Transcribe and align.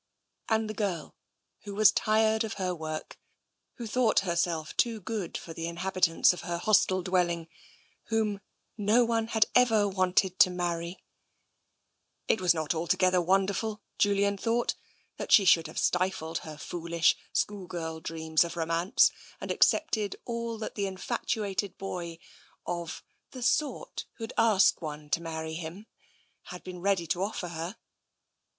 And 0.49 0.67
the 0.67 0.73
girl 0.73 1.13
who 1.59 1.75
was 1.75 1.91
tired 1.91 2.43
of 2.43 2.53
her 2.53 2.73
work, 2.73 3.19
who 3.75 3.85
thought 3.85 4.21
herself 4.21 4.75
too 4.75 4.99
good 4.99 5.37
for 5.37 5.53
the 5.53 5.67
inhabitants 5.67 6.33
of 6.33 6.41
her 6.41 6.57
hostel 6.57 7.03
dwelling, 7.03 7.47
whom" 8.05 8.41
no 8.95 9.05
one 9.05 9.27
had 9.27 9.45
ever 9.53 9.87
wanted 9.87 10.39
to 10.39 10.49
marry 10.49 11.03
"—it 12.27 12.41
was 12.41 12.51
not 12.51 12.73
altogether 12.73 13.21
wonderful, 13.21 13.79
Julian 13.99 14.39
thought, 14.39 14.73
that 15.17 15.31
she 15.31 15.45
should 15.45 15.67
have 15.67 15.77
stifled 15.77 16.39
her 16.39 16.57
foolish, 16.57 17.15
school 17.31 17.67
girl 17.67 17.99
dreams 17.99 18.43
of 18.43 18.57
romance 18.57 19.11
and 19.39 19.51
accepted 19.51 20.15
all 20.25 20.57
that 20.57 20.73
the 20.73 20.87
in 20.87 20.97
fatuated 20.97 21.77
boy 21.77 22.17
of" 22.65 23.03
the 23.33 23.43
sort 23.43 24.05
who 24.13 24.25
asks 24.35 24.81
one 24.81 25.11
to 25.11 25.21
marry 25.21 25.53
him" 25.53 25.85
had 26.51 26.63
been 26.63 26.79
ready 26.81 27.05
to 27.05 27.21
offer 27.21 27.49
her. 27.49 27.77